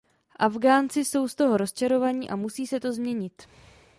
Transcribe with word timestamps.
Afghánci 0.39 0.99
jsou 1.05 1.27
z 1.27 1.35
toho 1.35 1.57
rozčarovaní 1.57 2.29
a 2.29 2.35
musí 2.35 2.67
se 2.67 2.79
to 2.79 2.93
změnit. 2.93 3.41